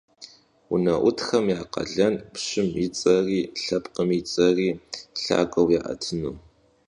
УнэӀутхэм 0.73 1.45
я 1.59 1.61
къалэнт 1.73 2.19
пщым 2.33 2.67
и 2.85 2.87
цӀэри, 2.97 3.41
лъэпкъым 3.63 4.09
и 4.19 4.21
цӀэри 4.29 4.69
лъагэу 5.21 5.67
яӀэтыну. 5.79 6.33